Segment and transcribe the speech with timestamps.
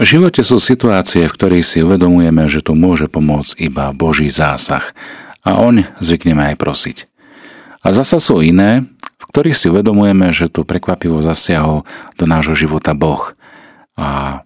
[0.00, 4.96] V živote sú situácie, v ktorých si uvedomujeme, že tu môže pomôcť iba Boží zásah
[5.44, 6.96] a oň zvykneme aj prosiť.
[7.84, 8.88] A zasa sú iné,
[9.20, 11.84] v ktorých si uvedomujeme, že tu prekvapivo zasiahol
[12.16, 13.36] do nášho života Boh
[13.92, 14.40] a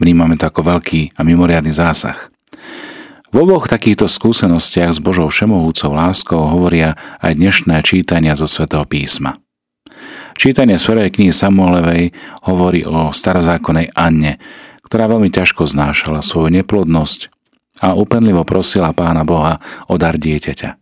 [0.00, 2.32] vnímame to ako veľký a mimoriadný zásah.
[3.28, 9.36] V oboch takýchto skúsenostiach s Božou všemohúcou láskou hovoria aj dnešné čítania zo svätého písma.
[10.32, 12.16] Čítanie prvej knihy Samuelevej
[12.48, 14.40] hovorí o starozákonnej Anne,
[14.86, 17.32] ktorá veľmi ťažko znášala svoju neplodnosť
[17.80, 20.76] a úpenlivo prosila pána Boha o dar dieťaťa.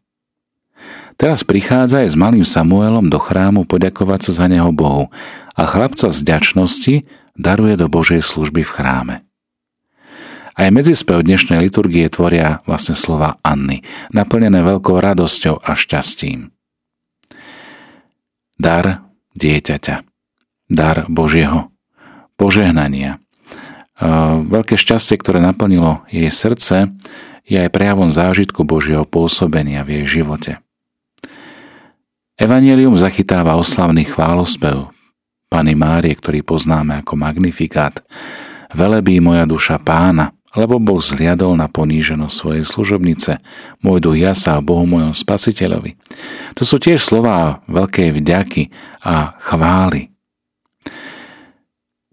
[1.21, 5.13] Teraz prichádza aj s malým Samuelom do chrámu poďakovať sa za neho Bohu
[5.53, 6.95] a chlapca z ďačnosti
[7.37, 9.17] daruje do Božej služby v chráme.
[10.57, 16.53] Aj medzispev dnešnej liturgie tvoria vlastne slova Anny, naplnené veľkou radosťou a šťastím.
[18.61, 20.07] Dar dieťaťa.
[20.71, 21.71] Dar Božieho.
[22.39, 23.21] Požehnania.
[24.47, 26.89] Veľké šťastie, ktoré naplnilo jej srdce,
[27.45, 30.53] je aj prejavom zážitku Božieho pôsobenia v jej živote.
[32.41, 34.89] Evangelium zachytáva oslavný chválospev
[35.53, 38.01] Pany Márie, ktorý poznáme ako Magnifikát.
[38.73, 43.39] Velebí moja duša pána, lebo Boh zliadol na poníženosť svojej služobnice.
[43.87, 45.95] Môj duch jasa o Bohu mojom spasiteľovi.
[46.59, 48.63] To sú tiež slová veľkej vďaky
[49.07, 50.11] a chvály.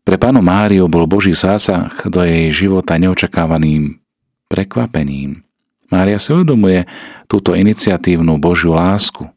[0.06, 4.00] Pre pánu Máriu bol Boží zásah do jej života neočakávaným
[4.48, 5.44] prekvapením.
[5.92, 6.88] Mária si uvedomuje
[7.28, 9.28] túto iniciatívnu Božiu lásku.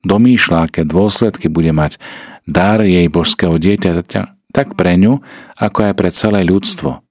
[0.00, 2.00] Domýšľa, aké dôsledky bude mať
[2.48, 5.22] dar jej božského dieťaťa tak pre ňu,
[5.62, 6.98] ako aj pre celé ľudstvo–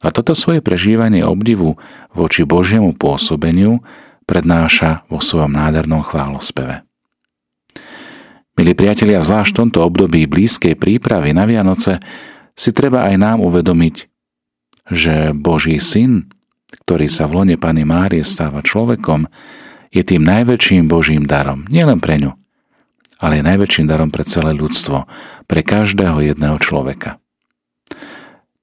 [0.00, 1.76] a toto svoje prežívanie obdivu
[2.16, 3.84] voči Božiemu pôsobeniu
[4.24, 6.88] prednáša vo svojom nádhernom chválospeve.
[8.56, 12.00] Milí priatelia, zvlášť v tomto období blízkej prípravy na Vianoce
[12.56, 13.96] si treba aj nám uvedomiť,
[14.90, 16.28] že Boží syn,
[16.84, 19.28] ktorý sa v lone Pany Márie stáva človekom,
[19.90, 22.36] je tým najväčším Božím darom, nielen pre ňu,
[23.20, 25.08] ale je najväčším darom pre celé ľudstvo,
[25.48, 27.20] pre každého jedného človeka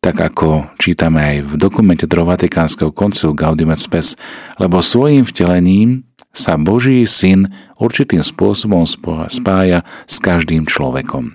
[0.01, 4.15] tak ako čítame aj v dokumente do Vatikánskeho koncilu Gaudium et Spes,
[4.61, 7.49] lebo svojim vtelením sa Boží syn
[7.81, 8.85] určitým spôsobom
[9.29, 11.33] spája s každým človekom.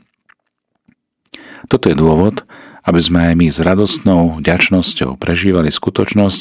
[1.67, 2.47] Toto je dôvod,
[2.83, 6.41] aby sme aj my s radostnou vďačnosťou prežívali skutočnosť,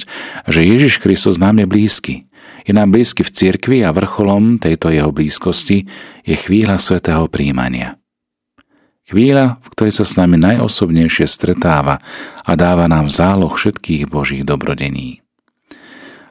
[0.49, 2.15] že Ježiš Kristus nám je blízky.
[2.65, 5.85] Je nám blízky v cirkvi a vrcholom tejto jeho blízkosti
[6.25, 8.00] je chvíľa svetého príjmania.
[9.11, 11.99] Chvíľa, v ktorej sa s nami najosobnejšie stretáva
[12.47, 15.19] a dáva nám záloh všetkých Božích dobrodení.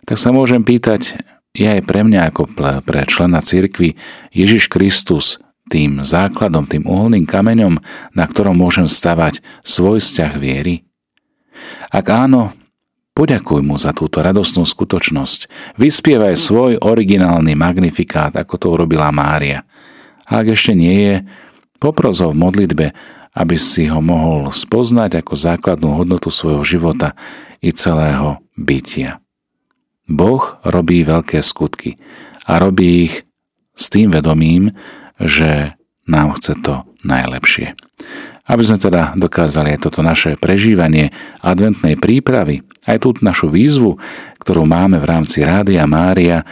[0.09, 1.21] Tak sa môžem pýtať,
[1.53, 4.01] je aj pre mňa ako pre člena cirkvi
[4.33, 5.37] Ježiš Kristus
[5.69, 7.77] tým základom, tým uholným kameňom,
[8.17, 10.89] na ktorom môžem stavať svoj vzťah viery?
[11.93, 12.57] Ak áno,
[13.13, 15.53] poďakuj mu za túto radosnú skutočnosť.
[15.77, 19.69] Vyspievaj svoj originálny magnifikát, ako to urobila Mária.
[20.25, 21.17] A ak ešte nie je,
[21.81, 22.87] Popros ho v modlitbe,
[23.35, 27.17] aby si ho mohol spoznať ako základnú hodnotu svojho života
[27.65, 29.25] i celého bytia.
[30.11, 31.97] Boh robí veľké skutky
[32.45, 33.25] a robí ich
[33.73, 34.77] s tým vedomím,
[35.17, 37.79] že nám chce to najlepšie.
[38.51, 43.95] Aby sme teda dokázali aj toto naše prežívanie adventnej prípravy, aj tú našu výzvu,
[44.43, 46.43] ktorú máme v rámci Rádia Mária,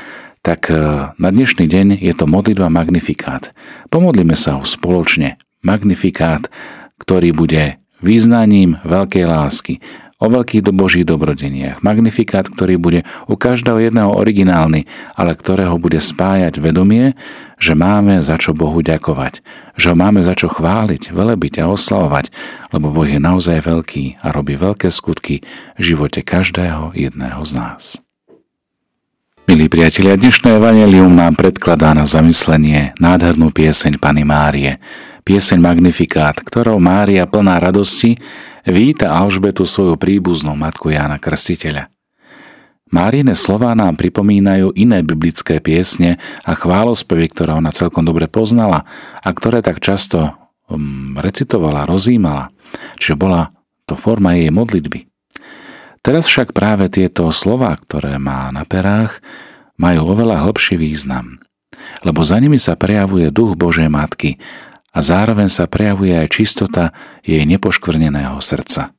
[0.48, 0.80] tak e,
[1.20, 3.52] na dnešný deň je to modlitba Magnifikát.
[3.92, 5.36] Pomodlíme sa ho spoločne.
[5.60, 6.48] Magnifikát,
[6.96, 9.84] ktorý bude význaním veľkej lásky,
[10.18, 11.84] o veľkých do Božích dobrodeniach.
[11.84, 17.12] Magnifikát, ktorý bude u každého jedného originálny, ale ktorého bude spájať vedomie,
[17.60, 19.44] že máme za čo Bohu ďakovať,
[19.76, 22.32] že ho máme za čo chváliť, velebiť a oslavovať,
[22.72, 25.44] lebo Boh je naozaj veľký a robí veľké skutky
[25.76, 28.07] v živote každého jedného z nás.
[29.48, 34.76] Milí priatelia, dnešné evanelium nám predkladá na zamyslenie nádhernú pieseň Pany Márie,
[35.24, 38.20] pieseň Magnifikát, ktorou Mária plná radosti
[38.68, 41.88] víta Alžbetu svoju príbuznú matku Jána Krstiteľa.
[42.92, 48.84] Márine slová nám pripomínajú iné biblické piesne a chválospevy, ktoré ona celkom dobre poznala
[49.24, 50.28] a ktoré tak často
[50.68, 52.52] um, recitovala, rozímala,
[53.00, 53.48] čiže bola
[53.88, 55.08] to forma jej modlitby.
[56.02, 59.18] Teraz však práve tieto slova, ktoré má na perách,
[59.78, 61.38] majú oveľa hlbší význam,
[62.02, 64.38] lebo za nimi sa prejavuje duch Božej Matky
[64.90, 66.90] a zároveň sa prejavuje aj čistota
[67.22, 68.90] jej nepoškvrneného srdca.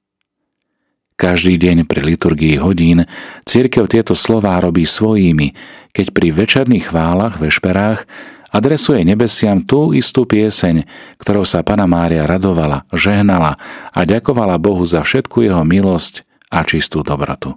[1.20, 3.04] Každý deň pri liturgii hodín
[3.44, 5.52] církev tieto slová robí svojimi,
[5.92, 8.08] keď pri večerných chválach, vešperách
[8.56, 10.88] adresuje nebesiam tú istú pieseň,
[11.20, 13.60] ktorou sa Pana Mária radovala, žehnala
[13.92, 17.56] a ďakovala Bohu za všetku jeho milosť a čistú dobrotu.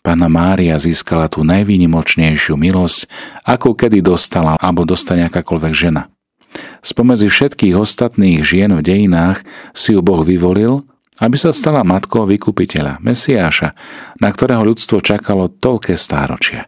[0.00, 3.04] Pana Mária získala tú najvýnimočnejšiu milosť,
[3.44, 6.08] akú kedy dostala alebo dostane akákoľvek žena.
[6.80, 9.44] Spomedzi všetkých ostatných žien v dejinách
[9.76, 10.82] si ju Boh vyvolil,
[11.20, 13.76] aby sa stala matkou vykupiteľa, Mesiáša,
[14.18, 16.66] na ktorého ľudstvo čakalo toľké stáročia.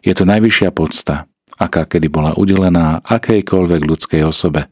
[0.00, 1.28] Je to najvyššia podsta,
[1.60, 4.66] aká kedy bola udelená akejkoľvek ľudskej osobe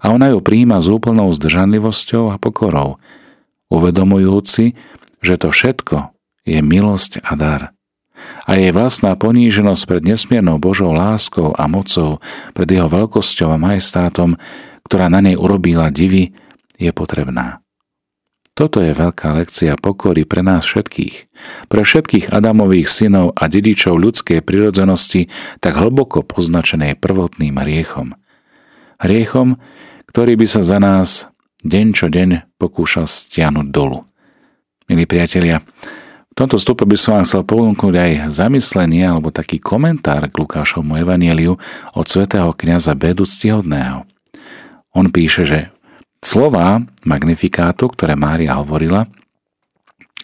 [0.00, 2.98] a ona ju príjima s úplnou zdržanlivosťou a pokorou,
[3.72, 4.76] uvedomujúci,
[5.24, 6.12] že to všetko
[6.44, 7.62] je milosť a dar.
[8.46, 12.22] A jej vlastná poníženosť pred nesmiernou Božou láskou a mocou,
[12.54, 14.38] pred jeho veľkosťou a majestátom,
[14.86, 16.34] ktorá na nej urobila divy,
[16.78, 17.62] je potrebná.
[18.52, 21.32] Toto je veľká lekcia pokory pre nás všetkých,
[21.72, 25.32] pre všetkých Adamových synov a dedičov ľudskej prirodzenosti,
[25.64, 28.12] tak hlboko poznačenej prvotným hriechom.
[29.00, 29.56] Hriechom,
[30.12, 31.31] ktorý by sa za nás
[31.62, 34.02] deň čo deň pokúšal stiahnuť dolu.
[34.90, 35.62] Milí priatelia,
[36.32, 40.98] v tomto stupe by som vám chcel ponúknuť aj zamyslenie alebo taký komentár k Lukášovmu
[40.98, 41.60] evanieliu
[41.94, 44.08] od svätého kniaza Bedu Ctihodného.
[44.96, 45.60] On píše, že
[46.18, 49.06] slova magnifikátu, ktoré Mária hovorila,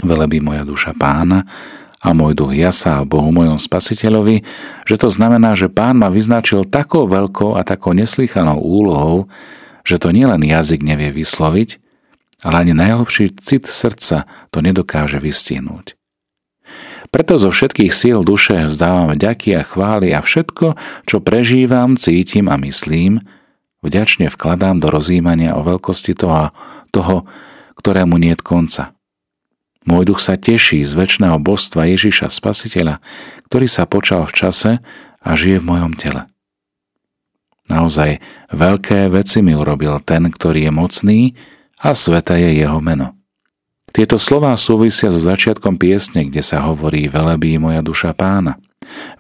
[0.03, 1.47] velebí moja duša pána
[1.99, 4.43] a môj duch jasa a Bohu mojom spasiteľovi,
[4.87, 9.27] že to znamená, že pán ma vyznačil takou veľkou a takou neslychanou úlohou,
[9.89, 11.81] že to nielen jazyk nevie vysloviť,
[12.45, 15.97] ale ani najhlbší cit srdca to nedokáže vystihnúť.
[17.09, 20.77] Preto zo všetkých síl duše vzdávam vďaky a chvály a všetko,
[21.09, 23.25] čo prežívam, cítim a myslím,
[23.81, 26.53] vďačne vkladám do rozjímania o veľkosti toho,
[26.93, 27.25] toho
[27.81, 28.93] ktorému nie je konca.
[29.89, 33.01] Môj duch sa teší z väčšného božstva Ježiša Spasiteľa,
[33.49, 34.71] ktorý sa počal v čase
[35.25, 36.29] a žije v mojom tele.
[37.89, 38.21] Naozaj
[38.53, 41.21] veľké veci mi urobil ten, ktorý je mocný
[41.81, 43.17] a sveta je jeho meno.
[43.97, 48.61] Tieto slová súvisia so začiatkom piesne, kde sa hovorí Velebí moja duša pána.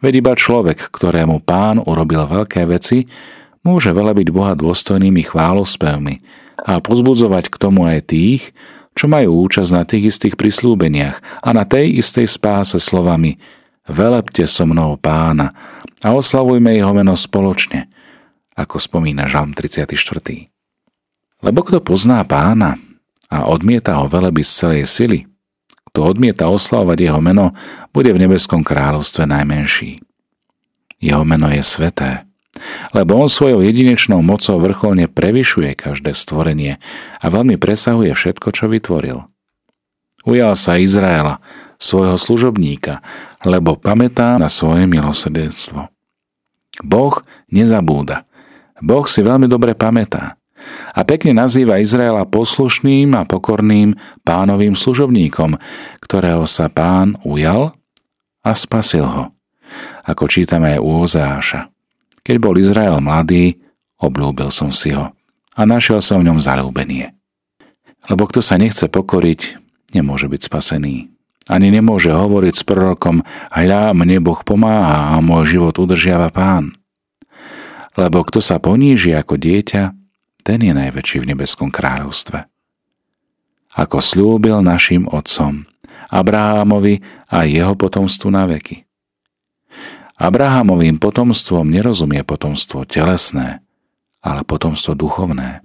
[0.05, 3.09] Veď iba človek, ktorému pán urobil veľké veci,
[3.65, 6.21] môže velebiť Boha dôstojnými chválospevmi
[6.69, 8.53] a pozbudzovať k tomu aj tých,
[8.93, 13.41] čo majú účasť na tých istých prislúbeniach a na tej istej spáse slovami
[13.89, 15.57] Velepte so mnou pána
[16.05, 17.89] a oslavujme jeho meno spoločne,
[18.59, 19.95] ako spomína Žalm 34.
[21.47, 22.75] Lebo kto pozná pána,
[23.31, 25.19] a odmieta ho veleby z celej sily,
[25.93, 27.55] kto odmieta oslavovať jeho meno,
[27.95, 30.03] bude v nebeskom kráľovstve najmenší.
[30.99, 32.27] Jeho meno je sveté,
[32.91, 36.83] lebo on svojou jedinečnou mocou vrcholne prevyšuje každé stvorenie
[37.23, 39.23] a veľmi presahuje všetko, čo vytvoril.
[40.27, 41.39] Ujal sa Izraela,
[41.79, 43.01] svojho služobníka,
[43.47, 45.87] lebo pamätá na svoje milosrdenstvo.
[46.83, 47.15] Boh
[47.49, 48.27] nezabúda.
[48.83, 50.39] Boh si veľmi dobre pamätá
[50.95, 53.97] a pekne nazýva Izraela poslušným a pokorným
[54.27, 55.57] pánovým služobníkom,
[56.03, 57.75] ktorého sa pán ujal
[58.43, 59.25] a spasil ho.
[60.09, 61.61] Ako čítame aj u Ozeáša.
[62.25, 63.61] Keď bol Izrael mladý,
[64.01, 65.13] obľúbil som si ho
[65.59, 67.13] a našiel som v ňom zalúbenie.
[68.07, 69.59] Lebo kto sa nechce pokoriť,
[69.93, 71.11] nemôže byť spasený.
[71.49, 76.78] Ani nemôže hovoriť s prorokom, hľa, mne Boh pomáha a môj život udržiava pán.
[77.99, 79.91] Lebo kto sa poníži ako dieťa,
[80.47, 82.47] ten je najväčší v nebeskom kráľovstve.
[83.75, 85.67] Ako slúbil našim otcom,
[86.09, 88.87] Abrahámovi a jeho potomstvu na veky.
[90.19, 93.67] Abrahámovým potomstvom nerozumie potomstvo telesné,
[94.23, 95.63] ale potomstvo duchovné.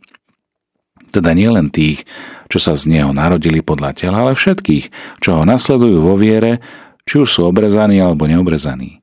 [1.14, 2.10] Teda nielen tých,
[2.50, 4.90] čo sa z neho narodili podľa tela, ale všetkých,
[5.22, 6.62] čo ho nasledujú vo viere,
[7.06, 9.03] či už sú obrezaní alebo neobrezaní.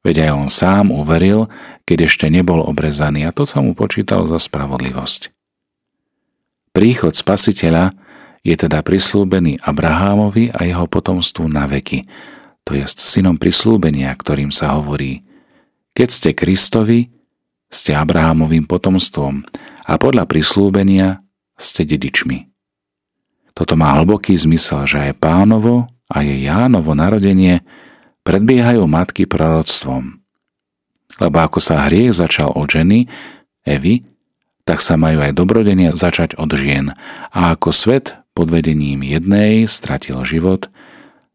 [0.00, 1.52] Veď aj on sám uveril,
[1.84, 5.28] keď ešte nebol obrezaný a to sa mu počítalo za spravodlivosť.
[6.72, 7.92] Príchod spasiteľa
[8.40, 12.08] je teda prislúbený Abrahámovi a jeho potomstvu na veky,
[12.64, 15.26] to je synom prislúbenia, ktorým sa hovorí
[15.92, 17.10] Keď ste Kristovi,
[17.66, 19.42] ste Abrahámovým potomstvom
[19.86, 21.20] a podľa prislúbenia
[21.58, 22.46] ste dedičmi.
[23.52, 27.60] Toto má hlboký zmysel, že aj pánovo a je Jánovo narodenie
[28.30, 30.22] predbiehajú matky proroctvom.
[31.18, 33.10] Lebo ako sa hriech začal od ženy,
[33.66, 34.06] Evy,
[34.62, 36.94] tak sa majú aj dobrodenia začať od žien.
[37.34, 40.70] A ako svet pod vedením jednej stratil život,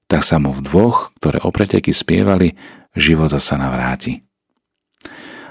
[0.08, 2.56] tak sa mu v dvoch, ktoré opreteky spievali,
[2.96, 4.24] život zasa navráti.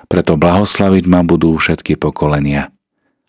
[0.09, 2.73] Preto blahoslaviť ma budú všetky pokolenia,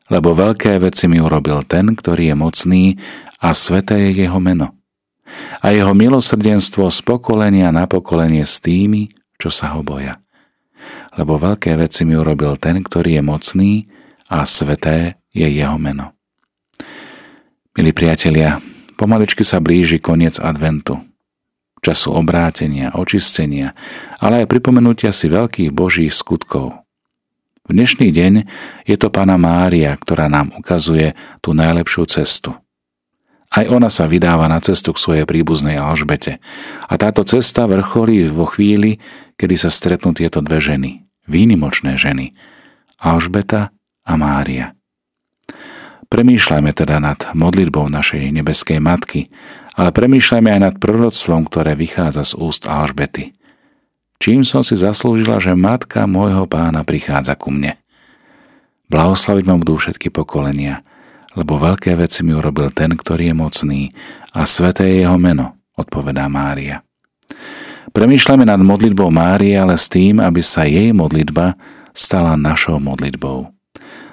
[0.08, 2.84] lebo veľké veci mi urobil ten, ktorý je mocný
[3.44, 4.85] a sveté je jeho meno
[5.62, 9.10] a jeho milosrdenstvo z pokolenia na pokolenie s tými,
[9.42, 10.22] čo sa ho boja.
[11.16, 13.72] lebo veľké veci mi urobil ten, ktorý je mocný
[14.28, 16.12] a sveté je jeho meno.
[17.76, 18.60] Milí priatelia,
[18.96, 21.00] pomaličky sa blíži koniec adventu,
[21.84, 23.76] času obrátenia, očistenia,
[24.20, 26.84] ale aj pripomenutia si veľkých božích skutkov.
[27.66, 28.34] V dnešný deň
[28.86, 32.54] je to pána Mária, ktorá nám ukazuje tú najlepšiu cestu.
[33.56, 36.44] Aj ona sa vydáva na cestu k svojej príbuznej Alžbete.
[36.92, 39.00] A táto cesta vrcholí vo chvíli,
[39.40, 42.36] kedy sa stretnú tieto dve ženy, výnimočné ženy,
[43.00, 43.72] Alžbeta
[44.04, 44.76] a Mária.
[46.12, 49.32] Premýšľajme teda nad modlitbou našej nebeskej matky,
[49.76, 53.32] ale premýšľajme aj nad proroctvom, ktoré vychádza z úst Alžbety.
[54.20, 57.76] Čím som si zaslúžila, že matka môjho pána prichádza ku mne.
[58.88, 60.86] Blahoslaviť ma budú všetky pokolenia,
[61.36, 63.82] lebo veľké veci mi urobil ten, ktorý je mocný
[64.32, 66.82] a sveté je jeho meno, odpovedá Mária.
[67.96, 71.56] Premýšľame nad modlitbou Márie, ale s tým, aby sa jej modlitba
[71.96, 73.52] stala našou modlitbou.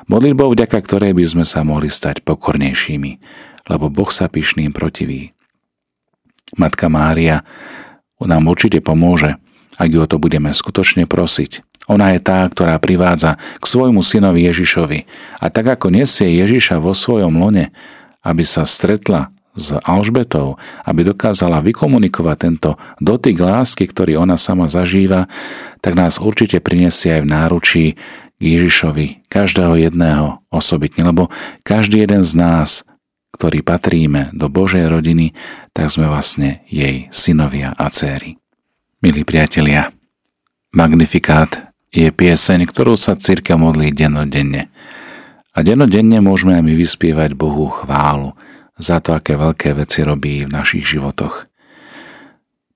[0.06, 3.12] Modlitbou, vďaka ktorej by sme sa mohli stať pokornejšími,
[3.70, 5.34] lebo Boh sa pyšným protiví.
[6.58, 7.42] Matka Mária
[8.22, 9.38] nám určite pomôže,
[9.80, 11.64] ak ju o to budeme skutočne prosiť.
[11.92, 15.04] Ona je tá, ktorá privádza k svojmu synovi Ježišovi.
[15.44, 17.68] A tak ako nesie Ježiša vo svojom lone,
[18.24, 20.56] aby sa stretla s Alžbetou,
[20.88, 25.28] aby dokázala vykomunikovať tento dotyk lásky, ktorý ona sama zažíva,
[25.84, 27.84] tak nás určite prinesie aj v náručí
[28.40, 31.28] Ježišovi, každého jedného osobitne, lebo
[31.62, 32.82] každý jeden z nás,
[33.36, 35.36] ktorý patríme do Božej rodiny,
[35.76, 38.40] tak sme vlastne jej synovia a céry.
[39.04, 39.92] Milí priatelia,
[40.72, 44.72] Magnifikát je pieseň, ktorú sa círka modlí dennodenne.
[45.52, 48.32] A dennodenne môžeme aj my vyspievať Bohu chválu
[48.80, 51.46] za to, aké veľké veci robí v našich životoch.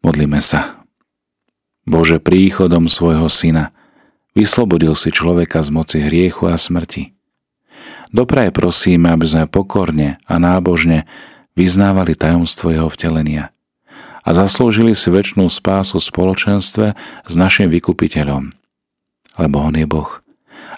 [0.04, 0.85] Modlíme sa.
[1.88, 3.73] Bože, príchodom svojho syna
[4.37, 7.16] Vyslobodil si človeka z moci hriechu a smrti.
[8.12, 11.08] Dopraje prosíme, aby sme pokorne a nábožne
[11.56, 13.49] vyznávali tajomstvo jeho vtelenia
[14.26, 16.87] a zaslúžili si väčšnú spásu v spoločenstve
[17.25, 18.52] s našim vykupiteľom.
[19.37, 20.26] Lebo on je Boh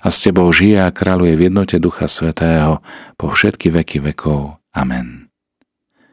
[0.03, 2.81] a s tebou žije a kráľuje v jednote Ducha Svetého
[3.19, 4.63] po všetky veky vekov.
[4.71, 5.28] Amen.